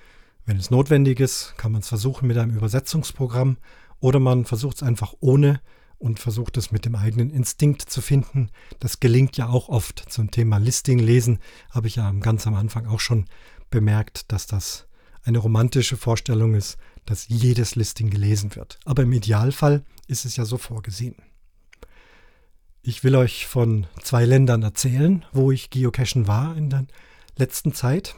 [0.44, 3.58] Wenn es notwendig ist, kann man es versuchen mit einem Übersetzungsprogramm
[4.00, 5.60] oder man versucht es einfach ohne
[5.98, 8.50] und versucht es mit dem eigenen Instinkt zu finden.
[8.80, 11.38] Das gelingt ja auch oft zum Thema Listing lesen,
[11.70, 13.26] habe ich ja ganz am Anfang auch schon
[13.70, 14.86] bemerkt, dass das
[15.24, 18.78] eine romantische Vorstellung ist, dass jedes Listing gelesen wird.
[18.84, 21.16] Aber im Idealfall ist es ja so vorgesehen.
[22.82, 26.86] Ich will euch von zwei Ländern erzählen, wo ich geocachen war in der
[27.36, 28.14] letzten Zeit.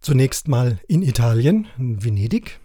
[0.00, 2.60] Zunächst mal in Italien, in Venedig.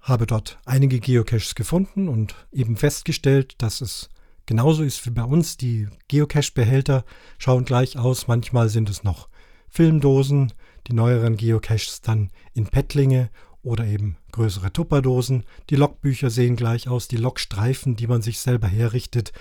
[0.00, 4.08] Habe dort einige Geocaches gefunden und eben festgestellt, dass es
[4.46, 5.56] genauso ist wie bei uns.
[5.56, 7.04] Die Geocache-Behälter
[7.38, 8.26] schauen gleich aus.
[8.26, 9.28] Manchmal sind es noch
[9.68, 10.52] Filmdosen,
[10.86, 13.30] die neueren Geocaches dann in Pettlinge
[13.62, 15.44] oder eben größere Tupperdosen.
[15.68, 19.32] Die Logbücher sehen gleich aus, die Logstreifen, die man sich selber herrichtet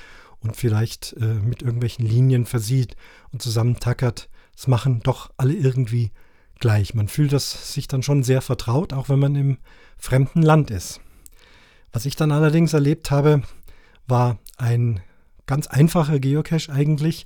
[0.41, 2.95] und vielleicht äh, mit irgendwelchen Linien versieht
[3.31, 4.29] und zusammentackert.
[4.55, 6.11] Das machen doch alle irgendwie
[6.59, 6.93] gleich.
[6.93, 9.57] Man fühlt das sich dann schon sehr vertraut, auch wenn man im
[9.97, 11.01] fremden Land ist.
[11.91, 13.41] Was ich dann allerdings erlebt habe,
[14.07, 15.01] war ein
[15.45, 17.25] ganz einfacher Geocache eigentlich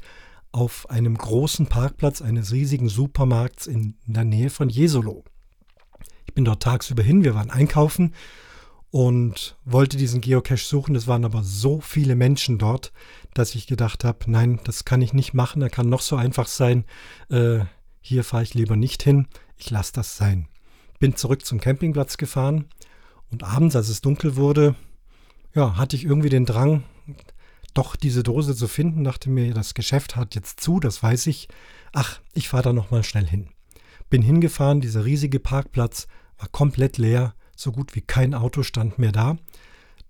[0.51, 5.23] auf einem großen Parkplatz eines riesigen Supermarkts in der Nähe von Jesolo.
[6.25, 8.13] Ich bin dort tagsüber hin, wir waren einkaufen
[8.91, 10.95] und wollte diesen Geocache suchen.
[10.95, 12.93] Es waren aber so viele Menschen dort,
[13.33, 15.63] dass ich gedacht habe, nein, das kann ich nicht machen.
[15.63, 16.85] Er kann noch so einfach sein.
[17.29, 17.61] Äh,
[18.05, 19.27] hier fahre ich lieber nicht hin.
[19.57, 20.49] Ich lasse das sein.
[20.99, 22.65] Bin zurück zum Campingplatz gefahren
[23.31, 24.75] und abends, als es dunkel wurde,
[25.55, 26.83] ja, hatte ich irgendwie den Drang,
[27.73, 29.05] doch diese Dose zu finden.
[29.05, 31.47] Dachte mir, das Geschäft hat jetzt zu, das weiß ich.
[31.93, 33.47] Ach, ich fahre da nochmal schnell hin.
[34.09, 39.13] Bin hingefahren, dieser riesige Parkplatz war komplett leer so gut wie kein Auto stand mehr
[39.13, 39.37] da.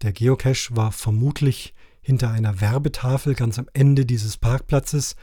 [0.01, 5.15] Der Geocache war vermutlich hinter einer Werbetafel ganz am Ende dieses Parkplatzes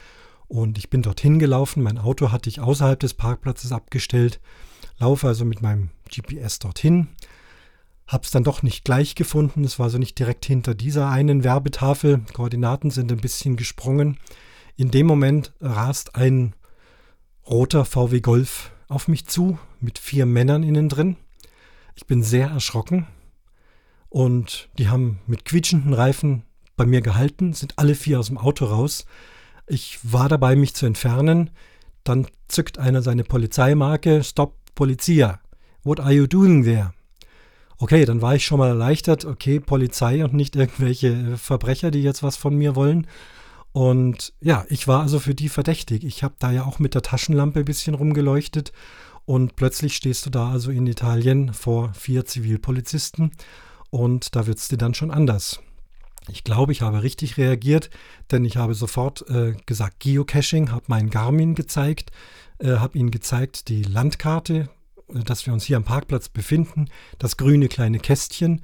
[0.51, 1.81] und ich bin dorthin gelaufen.
[1.81, 4.41] Mein Auto hatte ich außerhalb des Parkplatzes abgestellt,
[4.99, 7.07] laufe also mit meinem GPS dorthin,
[8.05, 9.63] habe es dann doch nicht gleich gefunden.
[9.63, 12.21] Es war also nicht direkt hinter dieser einen Werbetafel.
[12.33, 14.17] Koordinaten sind ein bisschen gesprungen.
[14.75, 16.53] In dem Moment rast ein
[17.47, 21.15] roter VW Golf auf mich zu mit vier Männern innen drin.
[21.95, 23.07] Ich bin sehr erschrocken
[24.09, 26.43] und die haben mit quietschenden Reifen
[26.75, 29.05] bei mir gehalten, sind alle vier aus dem Auto raus.
[29.67, 31.49] Ich war dabei, mich zu entfernen.
[32.03, 34.23] Dann zückt einer seine Polizeimarke.
[34.23, 35.39] Stop, Polizia.
[35.83, 36.93] What are you doing there?
[37.77, 39.25] Okay, dann war ich schon mal erleichtert.
[39.25, 43.07] Okay, Polizei und nicht irgendwelche Verbrecher, die jetzt was von mir wollen.
[43.71, 46.03] Und ja, ich war also für die verdächtig.
[46.03, 48.71] Ich habe da ja auch mit der Taschenlampe ein bisschen rumgeleuchtet
[49.25, 53.31] und plötzlich stehst du da also in Italien vor vier Zivilpolizisten
[53.89, 55.59] und da wird es dir dann schon anders.
[56.27, 57.89] Ich glaube, ich habe richtig reagiert,
[58.29, 62.11] denn ich habe sofort äh, gesagt Geocaching, habe meinen Garmin gezeigt,
[62.59, 64.69] äh, habe ihnen gezeigt die Landkarte,
[65.13, 68.61] äh, dass wir uns hier am Parkplatz befinden, das grüne kleine Kästchen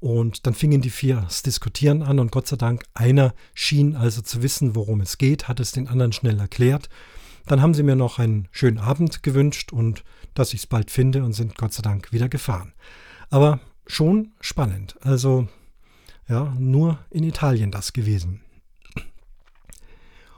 [0.00, 4.20] und dann fingen die vier das Diskutieren an und Gott sei Dank einer schien also
[4.20, 6.88] zu wissen, worum es geht, hat es den anderen schnell erklärt.
[7.46, 10.02] Dann haben sie mir noch einen schönen Abend gewünscht und
[10.34, 12.72] dass ich es bald finde und sind Gott sei Dank wieder gefahren.
[13.30, 14.96] Aber schon spannend.
[15.00, 15.48] Also
[16.28, 18.40] ja, nur in Italien das gewesen.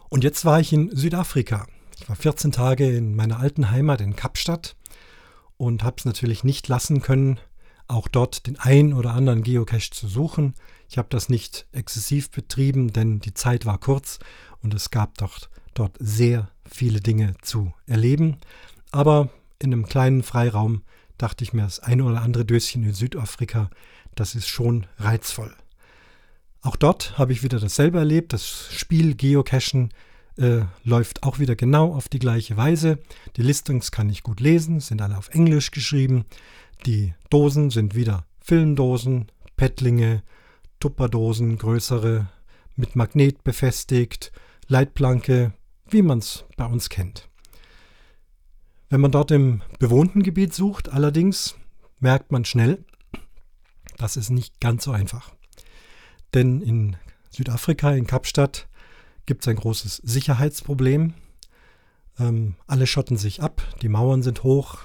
[0.08, 1.66] Und jetzt war ich in Südafrika.
[1.98, 4.76] Ich war 14 Tage in meiner alten Heimat in Kapstadt
[5.56, 7.38] und habe es natürlich nicht lassen können,
[7.88, 10.54] auch dort den ein oder anderen Geocache zu suchen.
[10.88, 14.18] Ich habe das nicht exzessiv betrieben, denn die Zeit war kurz
[14.62, 18.38] und es gab dort, dort sehr viele Dinge zu erleben.
[18.90, 20.82] Aber in einem kleinen Freiraum
[21.18, 23.70] dachte ich mir, das eine oder andere Döschen in Südafrika,
[24.14, 25.54] das ist schon reizvoll.
[26.60, 28.32] Auch dort habe ich wieder dasselbe erlebt.
[28.32, 29.90] Das Spiel Geocachen
[30.36, 32.98] äh, läuft auch wieder genau auf die gleiche Weise.
[33.36, 36.24] Die Listings kann ich gut lesen, sind alle auf Englisch geschrieben.
[36.86, 40.22] Die Dosen sind wieder Filmdosen, Pettlinge,
[40.80, 42.28] Tupperdosen, größere,
[42.76, 44.32] mit Magnet befestigt,
[44.68, 45.52] Leitplanke,
[45.88, 47.28] wie man es bei uns kennt.
[48.88, 51.56] Wenn man dort im bewohnten Gebiet sucht, allerdings
[51.98, 52.84] merkt man schnell,
[53.96, 55.34] das ist nicht ganz so einfach.
[56.34, 56.96] Denn in
[57.30, 58.68] Südafrika, in Kapstadt,
[59.26, 61.14] gibt es ein großes Sicherheitsproblem.
[62.18, 64.78] Ähm, alle schotten sich ab, die Mauern sind hoch,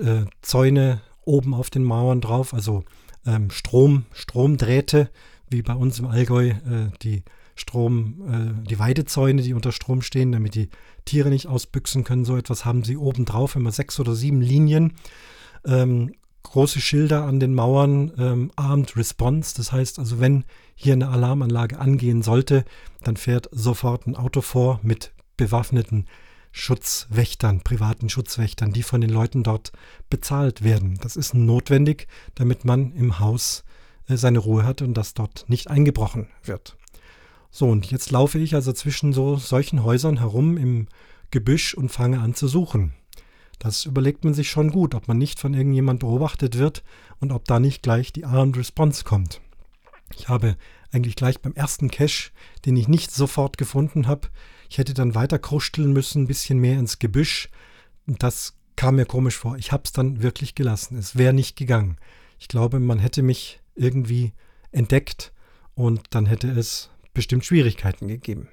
[0.00, 2.84] äh, Zäune oben auf den Mauern drauf, also
[3.26, 5.10] ähm, Strom, Stromdrähte,
[5.50, 10.32] wie bei uns im Allgäu äh, die Strom, äh, die Weidezäune, die unter Strom stehen,
[10.32, 10.70] damit die
[11.04, 12.24] Tiere nicht ausbüchsen können.
[12.24, 14.94] So etwas haben sie oben drauf, immer sechs oder sieben Linien.
[15.66, 19.54] Ähm, große Schilder an den Mauern, ähm, Armed Response.
[19.56, 22.64] Das heißt also, wenn hier eine Alarmanlage angehen sollte,
[23.02, 26.06] dann fährt sofort ein Auto vor mit bewaffneten
[26.52, 29.72] Schutzwächtern, privaten Schutzwächtern, die von den Leuten dort
[30.08, 30.98] bezahlt werden.
[31.00, 33.64] Das ist notwendig, damit man im Haus
[34.08, 36.76] äh, seine Ruhe hat und dass dort nicht eingebrochen wird.
[37.50, 40.88] So, und jetzt laufe ich also zwischen so solchen Häusern herum im
[41.30, 42.92] Gebüsch und fange an zu suchen.
[43.60, 46.82] Das überlegt man sich schon gut, ob man nicht von irgendjemand beobachtet wird
[47.20, 49.40] und ob da nicht gleich die Armed Response kommt.
[50.16, 50.56] Ich habe
[50.90, 52.30] eigentlich gleich beim ersten Cache,
[52.64, 54.28] den ich nicht sofort gefunden habe,
[54.70, 57.48] ich hätte dann weiter kuscheln müssen, ein bisschen mehr ins Gebüsch.
[58.06, 59.56] Das kam mir komisch vor.
[59.56, 60.96] Ich habe es dann wirklich gelassen.
[60.96, 61.96] Es wäre nicht gegangen.
[62.38, 64.32] Ich glaube, man hätte mich irgendwie
[64.70, 65.32] entdeckt
[65.74, 68.48] und dann hätte es bestimmt Schwierigkeiten gegeben.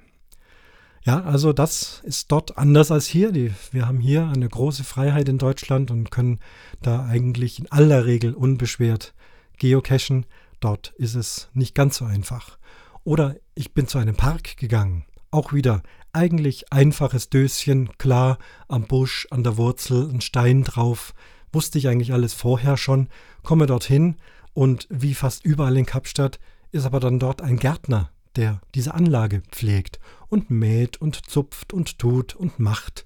[1.04, 3.32] Ja, also das ist dort anders als hier.
[3.32, 6.40] Die, wir haben hier eine große Freiheit in Deutschland und können
[6.82, 9.14] da eigentlich in aller Regel unbeschwert
[9.58, 10.26] geocachen.
[10.60, 12.58] Dort ist es nicht ganz so einfach.
[13.04, 15.04] Oder ich bin zu einem Park gegangen.
[15.30, 15.82] Auch wieder
[16.12, 21.14] eigentlich einfaches Döschen, klar, am Busch, an der Wurzel, ein Stein drauf.
[21.52, 23.08] Wusste ich eigentlich alles vorher schon.
[23.42, 24.16] Komme dorthin
[24.52, 26.40] und wie fast überall in Kapstadt
[26.72, 31.98] ist aber dann dort ein Gärtner, der diese Anlage pflegt und mäht und zupft und
[31.98, 33.04] tut und macht.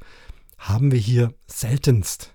[0.59, 2.35] Haben wir hier seltenst.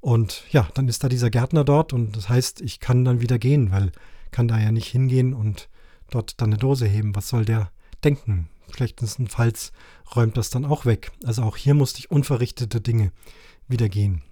[0.00, 3.38] Und ja, dann ist da dieser Gärtner dort und das heißt, ich kann dann wieder
[3.38, 3.92] gehen, weil
[4.32, 5.68] kann da ja nicht hingehen und
[6.10, 7.14] dort dann eine Dose heben.
[7.14, 7.70] Was soll der
[8.02, 8.48] denken?
[8.74, 9.72] Schlechtestenfalls
[10.16, 11.12] räumt das dann auch weg.
[11.24, 13.12] Also auch hier musste ich unverrichtete Dinge
[13.68, 14.22] wieder gehen.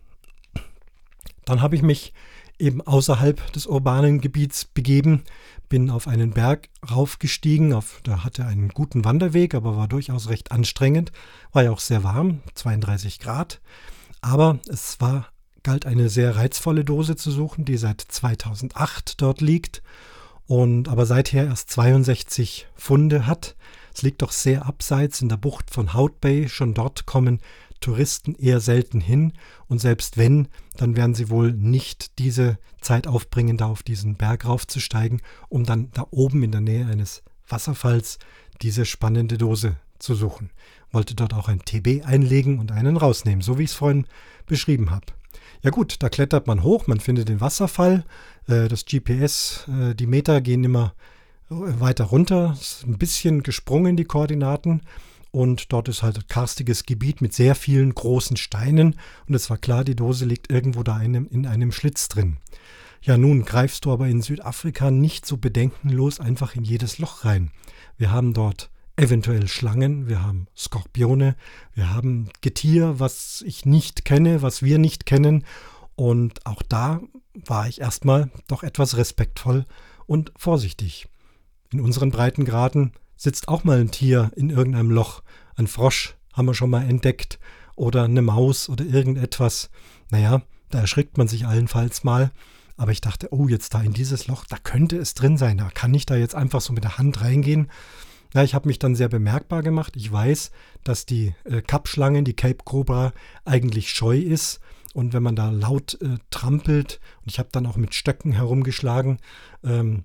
[1.44, 2.12] Dann habe ich mich
[2.61, 5.23] eben außerhalb des urbanen Gebiets begeben,
[5.68, 10.53] bin auf einen Berg raufgestiegen, auf, da hatte einen guten Wanderweg, aber war durchaus recht
[10.53, 11.12] anstrengend,
[11.53, 13.61] war ja auch sehr warm, 32 Grad,
[14.20, 15.28] aber es war
[15.62, 19.82] galt eine sehr reizvolle Dose zu suchen, die seit 2008 dort liegt
[20.47, 23.57] und aber seither erst 62 Funde hat.
[23.95, 26.49] Es liegt doch sehr abseits in der Bucht von Hout Bay.
[26.49, 27.41] Schon dort kommen
[27.81, 29.33] Touristen eher selten hin
[29.68, 34.45] und selbst wenn, dann werden sie wohl nicht diese Zeit aufbringen, da auf diesen Berg
[34.45, 38.18] raufzusteigen, um dann da oben in der Nähe eines Wasserfalls
[38.62, 40.51] diese spannende Dose zu suchen.
[40.93, 44.07] Wollte dort auch ein TB einlegen und einen rausnehmen, so wie ich es vorhin
[44.47, 45.07] beschrieben habe.
[45.62, 48.05] Ja gut, da klettert man hoch, man findet den Wasserfall,
[48.47, 50.95] äh, das GPS, äh, die Meter gehen immer
[51.51, 54.83] weiter runter, ist ein bisschen gesprungen die Koordinaten
[55.31, 58.97] und dort ist halt karstiges Gebiet mit sehr vielen großen Steinen
[59.28, 62.39] und es war klar, die Dose liegt irgendwo da in einem, in einem Schlitz drin.
[63.03, 67.51] Ja, nun greifst du aber in Südafrika nicht so bedenkenlos einfach in jedes Loch rein.
[67.97, 71.35] Wir haben dort eventuell Schlangen, wir haben Skorpione,
[71.72, 75.45] wir haben Getier, was ich nicht kenne, was wir nicht kennen.
[75.97, 77.01] Und auch da
[77.33, 79.64] war ich erstmal doch etwas respektvoll
[80.07, 81.09] und vorsichtig.
[81.72, 85.23] In unseren Breitengraden sitzt auch mal ein Tier in irgendeinem Loch.
[85.55, 87.39] Ein Frosch haben wir schon mal entdeckt
[87.77, 89.68] oder eine Maus oder irgendetwas.
[90.09, 90.41] Naja,
[90.71, 92.31] da erschrickt man sich allenfalls mal.
[92.79, 95.59] Aber ich dachte, oh, jetzt da in dieses Loch, da könnte es drin sein.
[95.59, 97.71] Da kann ich da jetzt einfach so mit der Hand reingehen.
[98.33, 99.97] Ja, ich habe mich dann sehr bemerkbar gemacht.
[99.97, 100.51] Ich weiß,
[100.83, 103.12] dass die äh, Kappschlange, die Cape Cobra,
[103.45, 104.61] eigentlich scheu ist.
[104.95, 109.18] Und wenn man da laut äh, trampelt, und ich habe dann auch mit Stöcken herumgeschlagen,
[109.62, 110.05] ähm,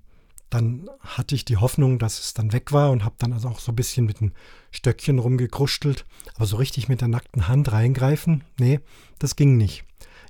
[0.50, 3.60] dann hatte ich die Hoffnung, dass es dann weg war und habe dann also auch
[3.60, 4.32] so ein bisschen mit dem
[4.72, 6.06] Stöckchen rumgekruschelt.
[6.36, 8.80] Aber so richtig mit der nackten Hand reingreifen, nee,
[9.20, 9.84] das ging nicht.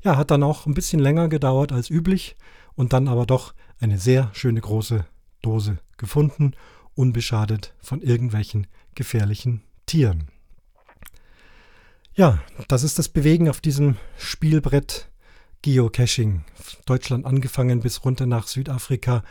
[0.04, 2.36] Ja, hat dann auch ein bisschen länger gedauert als üblich
[2.76, 5.06] und dann aber doch eine sehr schöne große
[5.42, 6.54] Dose gefunden
[6.96, 10.30] unbeschadet von irgendwelchen gefährlichen Tieren.
[12.16, 15.10] Ja, das ist das Bewegen auf diesem Spielbrett
[15.62, 16.46] Geocaching.
[16.86, 19.24] Deutschland angefangen bis runter nach Südafrika.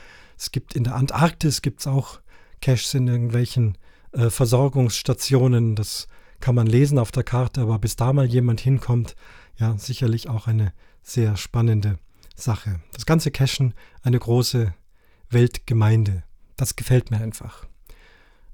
[0.44, 2.20] Es gibt in der Antarktis gibt's auch
[2.60, 3.78] Caches in irgendwelchen
[4.12, 5.74] äh, Versorgungsstationen.
[5.74, 6.06] Das
[6.38, 9.16] kann man lesen auf der Karte, aber bis da mal jemand hinkommt,
[9.56, 11.98] ja, sicherlich auch eine sehr spannende
[12.36, 12.80] Sache.
[12.92, 13.72] Das ganze Cachen
[14.02, 14.74] eine große
[15.30, 16.24] Weltgemeinde.
[16.58, 17.66] Das gefällt mir einfach.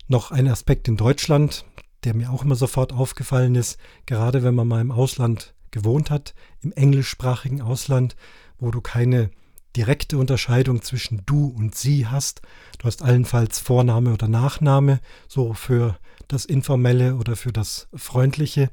[0.06, 1.64] Noch ein Aspekt in Deutschland,
[2.04, 6.36] der mir auch immer sofort aufgefallen ist, gerade wenn man mal im Ausland gewohnt hat,
[6.60, 8.14] im englischsprachigen Ausland,
[8.60, 9.32] wo du keine
[9.76, 12.42] direkte Unterscheidung zwischen du und sie hast.
[12.78, 15.98] Du hast allenfalls Vorname oder Nachname, so für
[16.28, 18.70] das Informelle oder für das Freundliche.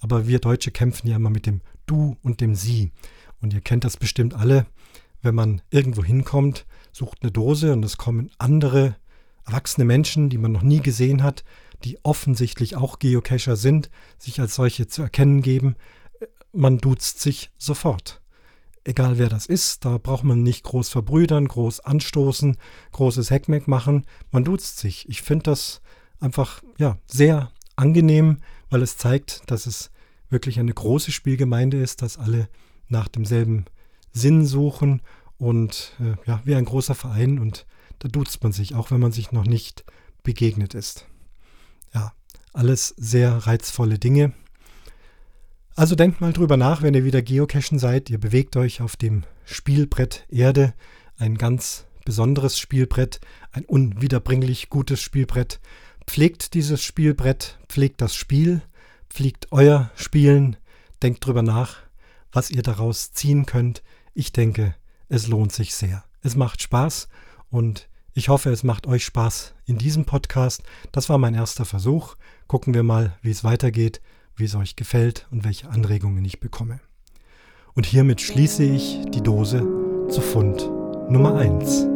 [0.00, 2.92] Aber wir Deutsche kämpfen ja immer mit dem du und dem sie.
[3.40, 4.66] Und ihr kennt das bestimmt alle,
[5.22, 8.96] wenn man irgendwo hinkommt, sucht eine Dose und es kommen andere
[9.44, 11.44] erwachsene Menschen, die man noch nie gesehen hat,
[11.84, 15.76] die offensichtlich auch Geocacher sind, sich als solche zu erkennen geben.
[16.52, 18.20] Man duzt sich sofort.
[18.84, 22.56] Egal wer das ist, da braucht man nicht groß verbrüdern, groß anstoßen,
[22.92, 24.06] großes Heckmeck machen.
[24.30, 25.08] Man duzt sich.
[25.08, 25.82] Ich finde das
[26.18, 28.38] einfach ja, sehr angenehm,
[28.70, 29.90] weil es zeigt, dass es
[30.30, 32.48] wirklich eine große Spielgemeinde ist, dass alle
[32.88, 33.66] nach demselben
[34.12, 35.02] Sinn suchen
[35.38, 37.66] und äh, ja, wie ein großer Verein und
[37.98, 39.84] da duzt man sich, auch wenn man sich noch nicht
[40.22, 41.06] begegnet ist.
[41.94, 42.12] Ja,
[42.52, 44.32] alles sehr reizvolle Dinge.
[45.80, 48.10] Also denkt mal drüber nach, wenn ihr wieder geocachen seid.
[48.10, 50.74] Ihr bewegt euch auf dem Spielbrett Erde,
[51.16, 53.18] ein ganz besonderes Spielbrett,
[53.52, 55.58] ein unwiederbringlich gutes Spielbrett.
[56.06, 58.60] Pflegt dieses Spielbrett, pflegt das Spiel,
[59.08, 60.58] pflegt euer Spielen,
[61.02, 61.78] denkt drüber nach,
[62.30, 63.82] was ihr daraus ziehen könnt.
[64.12, 64.74] Ich denke,
[65.08, 66.04] es lohnt sich sehr.
[66.22, 67.08] Es macht Spaß
[67.48, 70.62] und ich hoffe, es macht euch Spaß in diesem Podcast.
[70.92, 72.16] Das war mein erster Versuch.
[72.48, 74.02] Gucken wir mal, wie es weitergeht,
[74.40, 76.80] wie es euch gefällt und welche Anregungen ich bekomme.
[77.74, 79.58] Und hiermit schließe ich die Dose
[80.08, 80.68] zu Fund
[81.08, 81.89] Nummer 1.